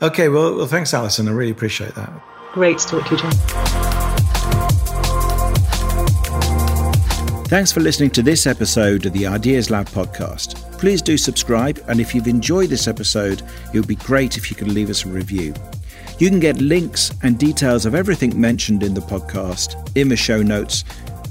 [0.00, 0.28] Okay.
[0.28, 1.26] Well, well, thanks, Alison.
[1.26, 2.10] I really appreciate that.
[2.52, 3.32] Great to talk to you, John.
[7.46, 10.54] Thanks for listening to this episode of the Ideas Lab podcast.
[10.78, 13.42] Please do subscribe, and if you've enjoyed this episode,
[13.74, 15.52] it would be great if you could leave us a review.
[16.22, 20.40] You can get links and details of everything mentioned in the podcast in the show
[20.40, 20.84] notes,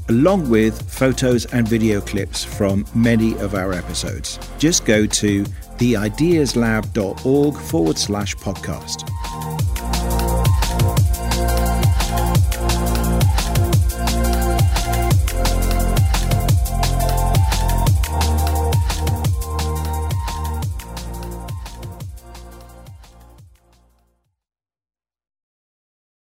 [0.10, 4.38] along with photos and video clips from many of our episodes.
[4.58, 5.44] Just go to
[5.78, 9.71] theideaslab.org forward slash podcast.